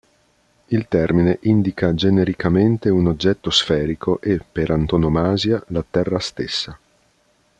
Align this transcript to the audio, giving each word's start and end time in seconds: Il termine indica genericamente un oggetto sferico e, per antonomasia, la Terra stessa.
Il 0.69 0.87
termine 0.87 1.37
indica 1.43 1.93
genericamente 1.93 2.89
un 2.89 3.05
oggetto 3.05 3.51
sferico 3.51 4.19
e, 4.19 4.39
per 4.39 4.71
antonomasia, 4.71 5.63
la 5.67 5.85
Terra 5.87 6.17
stessa. 6.17 6.75